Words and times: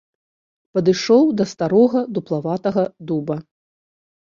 Падышоў 0.77 1.23
да 1.43 1.47
старога 1.53 1.99
дуплаватага 2.19 2.83
дуба. 3.09 3.43